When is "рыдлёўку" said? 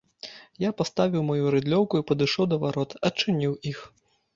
1.57-1.93